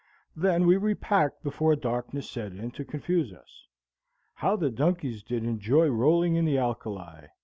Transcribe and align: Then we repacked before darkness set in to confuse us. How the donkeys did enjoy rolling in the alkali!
Then 0.35 0.65
we 0.65 0.77
repacked 0.77 1.43
before 1.43 1.75
darkness 1.75 2.27
set 2.27 2.53
in 2.53 2.71
to 2.71 2.83
confuse 2.83 3.31
us. 3.31 3.67
How 4.33 4.55
the 4.55 4.71
donkeys 4.71 5.21
did 5.21 5.43
enjoy 5.43 5.89
rolling 5.89 6.37
in 6.37 6.45
the 6.45 6.57
alkali! 6.57 7.27